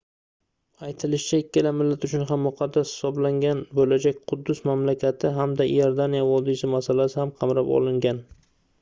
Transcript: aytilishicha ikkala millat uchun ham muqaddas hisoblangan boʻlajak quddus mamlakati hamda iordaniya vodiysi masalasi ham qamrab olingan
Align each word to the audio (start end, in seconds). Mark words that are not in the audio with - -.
aytilishicha 0.85 1.39
ikkala 1.43 1.73
millat 1.81 2.07
uchun 2.07 2.23
ham 2.31 2.41
muqaddas 2.45 2.95
hisoblangan 2.95 3.61
boʻlajak 3.81 4.19
quddus 4.33 4.65
mamlakati 4.71 5.35
hamda 5.39 5.71
iordaniya 5.77 6.27
vodiysi 6.33 6.75
masalasi 6.77 7.25
ham 7.25 7.39
qamrab 7.43 7.75
olingan 7.81 8.29